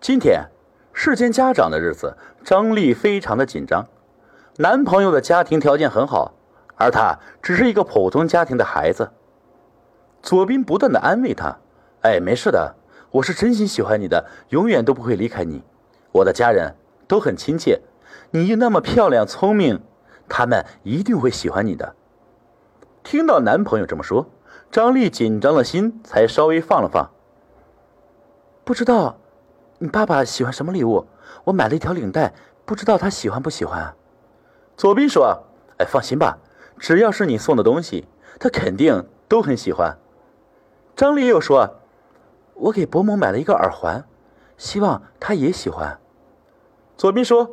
[0.00, 0.46] 今天
[0.92, 3.88] 是见家长的日子，张丽非常的紧张。
[4.58, 6.34] 男朋友的家庭条件很好，
[6.76, 9.10] 而她只是一个普通家庭的孩子。
[10.22, 11.58] 左斌不断的安慰她
[12.02, 12.76] ：“哎，没事的，
[13.10, 15.64] 我是真心喜欢你的，永远都不会离开你。
[16.12, 16.76] 我的家人
[17.08, 17.80] 都很亲切，
[18.30, 19.82] 你又那么漂亮聪明，
[20.28, 21.96] 他们一定会喜欢你的。”
[23.02, 24.30] 听到男朋友这么说，
[24.70, 27.10] 张丽紧张的心才稍微放了放。
[28.64, 29.18] 不知道。
[29.80, 31.06] 你爸爸喜欢什么礼物？
[31.44, 32.34] 我买了一条领带，
[32.64, 33.94] 不知道他喜欢不喜欢。
[34.76, 35.44] 左斌说
[35.78, 36.38] ：“哎，放心吧，
[36.78, 38.08] 只要是你送的东西，
[38.40, 39.96] 他肯定都很喜欢。”
[40.96, 41.76] 张丽又说
[42.54, 44.04] ：“我给伯母买了一个耳环，
[44.56, 46.00] 希望她也喜欢。”
[46.98, 47.48] 左斌说：“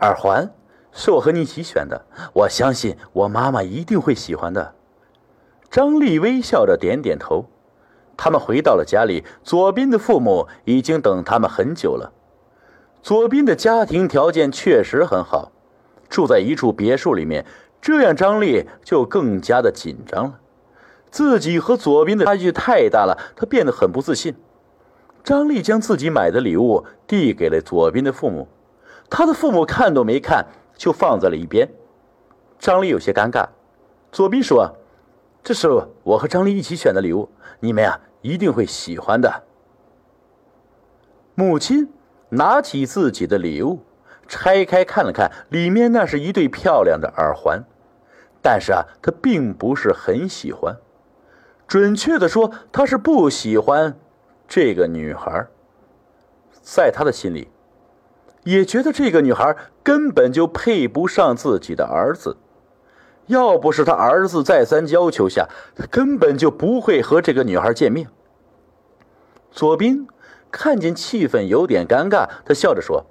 [0.00, 0.52] 耳环
[0.92, 2.04] 是我和你一起选的，
[2.34, 4.74] 我相信我妈妈一定会喜欢的。”
[5.70, 7.46] 张丽微笑着点点头。
[8.16, 12.12] 他们回到了家里，左斌的父母已经等他们很久了。
[13.02, 15.52] 左斌的家庭条件确实很好，
[16.08, 17.44] 住在一处别墅里面，
[17.80, 20.40] 这样张丽就更加的紧张了。
[21.10, 24.34] 自己和左斌的差距太大了，他变得很不自信。
[25.22, 28.48] 张丽将自己买的礼物递给了左斌的父母，
[29.08, 31.68] 他的父母看都没看，就放在了一边。
[32.58, 33.46] 张丽有些尴尬。
[34.12, 34.76] 左斌说
[35.46, 35.68] ：“这是
[36.02, 37.30] 我和张丽一起选的礼物，
[37.60, 39.44] 你们呀。”一定会喜欢的。
[41.36, 41.92] 母亲
[42.30, 43.84] 拿起自己的礼物，
[44.26, 47.62] 拆开看了看，里面那是一对漂亮的耳环，
[48.42, 50.76] 但是啊，她并不是很喜欢。
[51.68, 53.96] 准确的说，她是不喜欢
[54.48, 55.46] 这个女孩。
[56.50, 57.46] 在她的心里，
[58.42, 62.36] 也觉得这个女孩根本就配不上自己的儿子。
[63.26, 68.08] 要不是他儿子再三要求下，他根本就不会和这个女孩见面。
[69.50, 70.06] 左斌
[70.50, 73.04] 看见气氛有点尴尬，他笑着说：“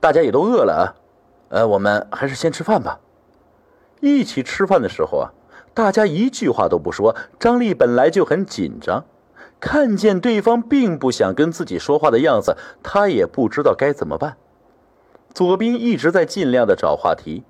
[0.00, 0.82] 大家也都饿了啊，
[1.48, 3.00] 呃，我们还是先吃饭吧。”
[4.00, 5.32] 一起吃饭的时候啊，
[5.74, 7.16] 大家一句话都不说。
[7.38, 9.04] 张丽本来就很紧张，
[9.58, 14.36] 看见对方并不想跟自己说话的样子，她也不知道该怎么办。
[15.32, 17.44] 左斌一直在尽量的找话题，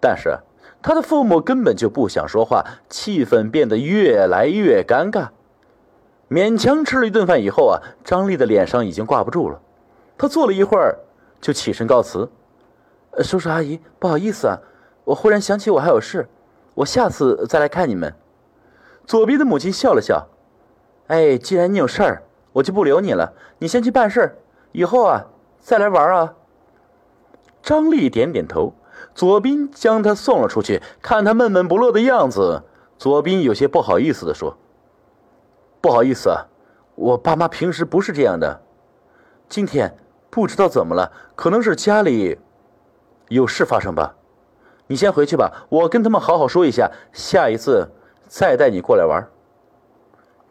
[0.00, 0.38] 但是
[0.82, 5.28] 他的父母根本就不想说话，气氛变得越来越尴尬。
[6.28, 9.60] 勉强吃了一顿饭以后啊，张丽的脸上已经挂不住了。
[10.16, 10.98] 她坐了一会儿，
[11.40, 12.30] 就起身告辞
[13.22, 14.58] ：“叔叔阿姨，不好意思啊，
[15.04, 16.28] 我忽然想起我还有事，
[16.74, 18.14] 我下次再来看你们。”
[19.04, 20.28] 左斌的母亲笑了笑
[21.08, 24.36] ：“哎，既然你有事儿，我就不留你了，你先去办事儿，
[24.72, 25.26] 以后啊
[25.60, 26.34] 再来玩啊。”
[27.62, 28.72] 张丽点点头，
[29.14, 30.82] 左斌将她送了出去。
[31.00, 32.62] 看他闷闷不乐的样子，
[32.98, 34.56] 左斌有些不好意思地说。
[35.80, 36.46] 不好意思啊，
[36.94, 38.62] 我爸妈平时不是这样的，
[39.48, 39.96] 今天
[40.30, 42.38] 不知道怎么了，可能是家里
[43.28, 44.14] 有事发生吧。
[44.86, 47.88] 你先回去吧，我跟他们好好说一下，下一次
[48.28, 49.28] 再带你过来玩。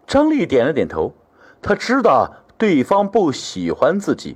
[0.06, 1.14] 张丽点了点头，
[1.62, 4.36] 他知道对方不喜欢自己，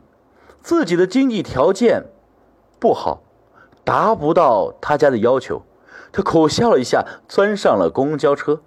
[0.62, 2.06] 自己的经济条件
[2.80, 3.24] 不好，
[3.86, 5.62] 达不到他家的要求。
[6.12, 8.62] 他苦笑了一下，钻上了公交车。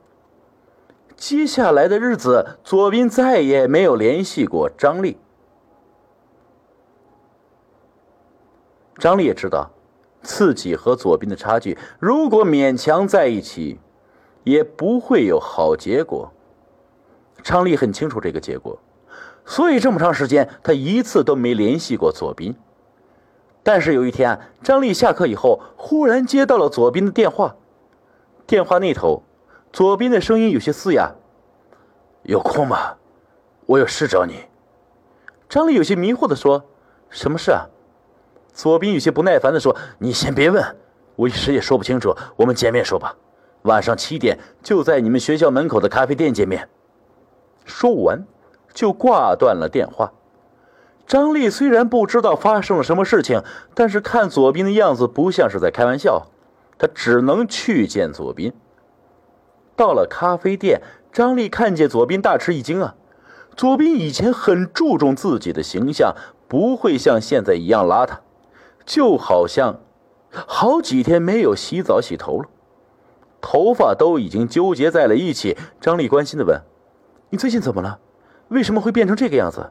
[1.16, 5.18] 接下来的日子，左斌再也没有联系过张丽。
[8.98, 9.70] 张丽也知道，
[10.22, 13.78] 自己和左斌的差距，如果勉强在一起，
[14.44, 16.30] 也不会有好结果。
[17.42, 18.78] 张丽很清楚这个结果，
[19.44, 22.54] 所以这么长时间，他一次都没联系过左斌。
[23.68, 27.54] 但是有一天，张丽下课以后，忽然接到了左斌的电话，
[28.46, 29.22] 电话那头。
[29.74, 31.12] 左斌的声音有些嘶哑
[32.24, 32.96] ：“有空吗？
[33.66, 34.46] 我有事找你。”
[35.50, 36.64] 张丽有些迷惑的说
[37.10, 37.66] ：“什么事啊？”
[38.54, 40.64] 左斌有些不耐烦的说：“你先别问，
[41.14, 42.16] 我一时也说不清楚。
[42.36, 43.14] 我们见面说吧，
[43.64, 46.66] 晚上七点就在你们学校门口的咖啡店见面。”
[47.66, 48.24] 说完，
[48.72, 50.10] 就挂断了电话。
[51.08, 53.42] 张丽虽然不知道发生了什么事情，
[53.74, 56.26] 但是看左斌的样子不像是在开玩笑，
[56.76, 58.52] 她只能去见左斌。
[59.74, 62.94] 到了咖啡店，张丽看见左斌，大吃一惊啊！
[63.56, 66.14] 左斌以前很注重自己的形象，
[66.46, 68.18] 不会像现在一样邋遢，
[68.84, 69.80] 就好像
[70.30, 72.50] 好几天没有洗澡洗头了，
[73.40, 75.56] 头发都已经纠结在了一起。
[75.80, 76.60] 张丽关心的问
[77.30, 77.98] ：“你最近怎么了？
[78.48, 79.70] 为什么会变成这个样子？”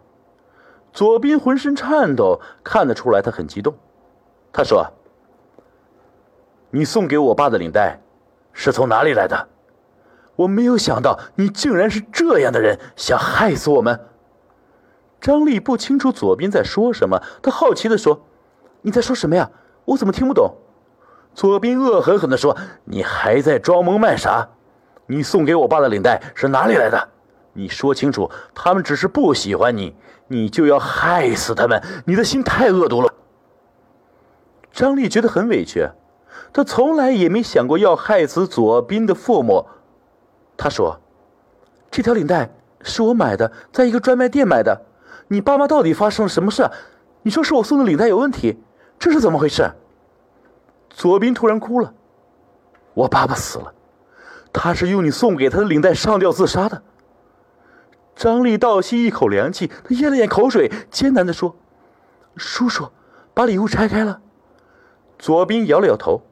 [0.97, 3.75] 左斌浑身颤抖，看得出来他很激动。
[4.51, 4.83] 他说
[6.73, 7.99] ：“你送给我爸的领带，
[8.51, 9.47] 是从哪里来的？”
[10.35, 14.07] 我没有想到你竟然是这样的人，想害死我们。
[15.21, 18.25] 张丽不清楚左斌在说什么，他好奇地说
[18.81, 19.51] ：“你在说什么呀？
[19.85, 20.55] 我怎么听不懂？”
[21.35, 24.49] 左斌恶狠狠地说：“你还在装蒙卖傻？
[25.05, 27.09] 你送给我爸的领带是哪里来的？
[27.57, 29.95] 你说清楚，他们只是不喜欢你，
[30.27, 31.81] 你就要害死他们？
[32.05, 33.11] 你的心太恶毒了。”
[34.71, 35.89] 张丽觉得很委屈，
[36.53, 39.65] 他从来也没想过要害死左斌的父母。
[40.55, 40.99] 他说
[41.89, 42.51] ：“这条领带
[42.83, 44.83] 是我买的，在一个专卖店买的。
[45.29, 46.69] 你爸妈到底发生了什么事？
[47.23, 48.59] 你说是我送的领带有问题，
[48.99, 49.67] 这是怎么回事？”
[50.91, 51.91] 左斌突然哭了
[52.93, 53.73] ：“我爸爸死了，
[54.53, 56.79] 他是用你送给他的领带上吊自杀的。”
[58.17, 61.55] 张丽倒吸一口凉气，他咽了咽口水，艰难地说
[62.35, 62.89] ：“叔叔，
[63.35, 64.21] 把礼物拆开了。”
[65.19, 66.23] 左斌摇了摇头：“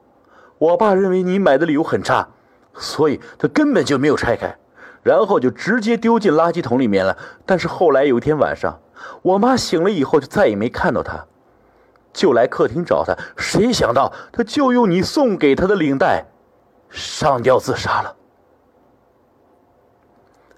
[0.57, 2.29] 我爸认为你买的礼物很差，
[2.73, 4.57] 所以他根本就没有拆开，
[5.03, 7.15] 然后就直接丢进垃圾桶里面了。
[7.45, 8.79] 但是后来有一天晚上，
[9.21, 11.25] 我妈醒了以后就再也没看到他，
[12.11, 16.25] 就来客厅找他，谁想到他就用你送给他的领带
[16.89, 18.15] 上吊自杀了。”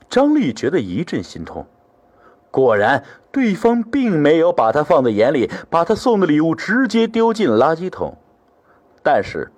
[0.10, 1.66] 张丽觉得一阵心痛，
[2.52, 3.04] 果然。
[3.30, 8.18] 对方并没有把他放在眼里，把他送的礼物直接丢进垃圾桶。
[9.04, 9.52] 但是，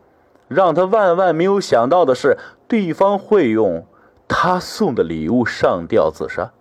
[0.49, 2.37] 让他万万没有想到的是，
[2.67, 3.85] 对方会用
[4.27, 6.51] 他送的礼物上吊自杀。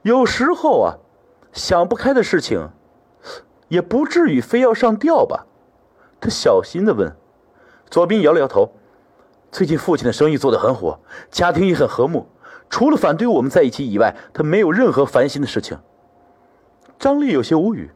[0.00, 0.98] 有时候啊，
[1.52, 2.70] 想不开的事情，
[3.68, 5.46] 也不至于非要上吊吧？
[6.20, 7.14] 他小心的问。
[7.88, 8.72] 左斌摇了摇头。
[9.52, 10.98] 最近父亲的生意做得很火，
[11.30, 12.26] 家庭也很和睦，
[12.72, 15.78] 除了反对我们在一起以外，他没有任何烦心的事情。
[16.98, 17.90] 张丽有些无语，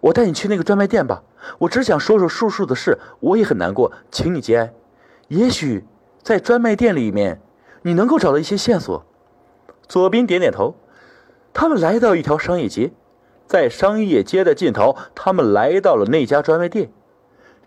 [0.00, 1.22] 我带你去那个专卖店吧。
[1.60, 4.72] 我只想说说叔叔的事，我也很难过，请你节哀。
[5.28, 5.84] 也许
[6.24, 7.40] 在专卖店里面，
[7.82, 9.06] 你能够找到一些线索。
[9.86, 10.74] 左斌点点头。
[11.52, 12.90] 他们来到一条商业街，
[13.46, 16.90] 在商业街的尽头，他们来到了那家专卖店。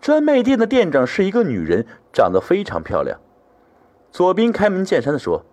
[0.02, 3.18] 专卖店的店长是一个女人，长得非常漂亮。
[4.12, 5.46] 左斌开门见山地说：“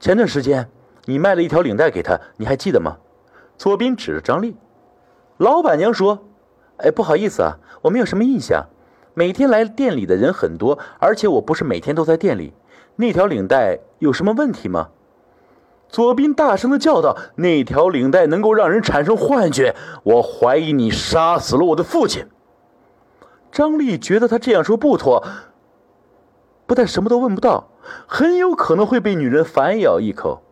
[0.00, 0.68] 前段时间
[1.06, 2.96] 你卖了一条领带给他，你还记得吗？”
[3.58, 4.56] 左斌指着张丽，
[5.36, 6.26] 老板娘说
[6.78, 8.66] ：“哎，不好意思啊，我没有什么印象。
[9.14, 12.52] 每天来店里的人很多，而且我不是每天都在店里。
[12.96, 14.90] 那条领带有什么问题吗？”
[15.88, 19.74] 左斌大声的叫道：“那条领带能够让人产生幻觉，
[20.04, 22.26] 我怀疑你杀死了我的父亲。”
[23.50, 25.24] 张丽觉得他这样说不妥，
[26.68, 27.70] 不但什么都问不到，
[28.06, 30.42] 很有可能会被女人反咬一口。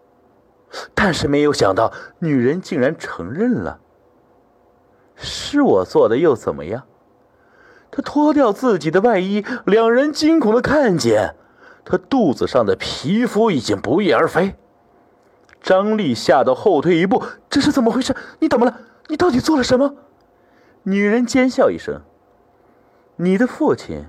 [0.94, 3.80] 但是没有想到，女人竟然承认了。
[5.14, 6.84] 是我做的又怎么样？
[7.90, 11.36] 她脱掉自己的外衣，两人惊恐的看见，
[11.84, 14.56] 她肚子上的皮肤已经不翼而飞。
[15.62, 18.16] 张丽吓得后退一步，这是怎么回事？
[18.40, 18.80] 你怎么了？
[19.08, 19.94] 你到底做了什么？
[20.84, 22.00] 女人尖笑一声
[23.16, 24.06] ：“你的父亲，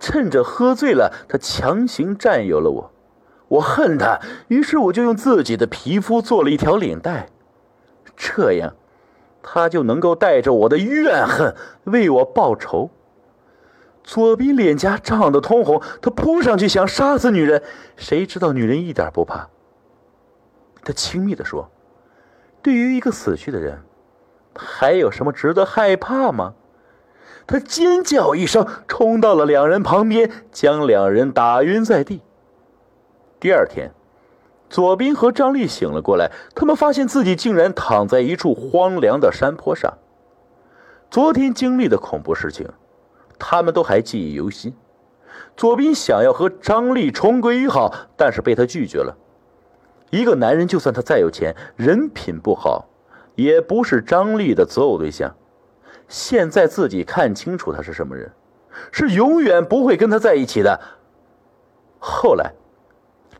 [0.00, 2.90] 趁着喝醉了，他强行占有了我。”
[3.50, 7.28] 我恨他，于是我就用自己的皮肤做了一条领带，
[8.16, 8.74] 这样，
[9.42, 12.90] 他就能够带着我的怨恨为我报仇。
[14.04, 17.60] 左斌脸颊涨得通红，他扑上去想杀死女人，
[17.96, 19.48] 谁知道女人一点不怕。
[20.84, 21.68] 他轻蔑地说
[22.62, 23.82] ：“对于一个死去的人，
[24.54, 26.54] 还有什么值得害怕吗？”
[27.50, 32.20] 他尖叫一声，冲到了两人旁边，将两人打晕在地。
[33.40, 33.90] 第二天，
[34.68, 39.98] 左斌和张丽醒了过来，他们发现自己竟然躺在一处荒凉的山坡上。
[41.10, 42.68] 昨天经历的恐怖事情，
[43.36, 44.72] 他们都还记忆犹新。
[45.56, 49.16] 左斌想要和张丽重归于好，但是被他拒绝了。
[50.10, 52.86] 一个男人，就算他再有钱，人品不好，
[53.34, 55.34] 也不是张丽的择偶对象。
[56.10, 58.30] 现在自己看清楚他是什么人，
[58.92, 60.78] 是永远不会跟他在一起的。
[61.98, 62.52] 后来。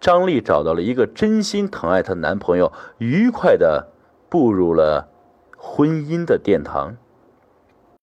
[0.00, 3.89] 张丽找到了一个真心疼爱她男朋友，愉快的
[4.31, 5.07] 步入了
[5.59, 6.97] 婚姻的殿堂。